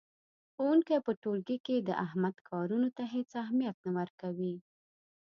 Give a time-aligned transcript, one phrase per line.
[0.53, 4.55] ښوونکی په ټولګي کې د احمد کارونو ته هېڅ اهمیت نه ورکوي.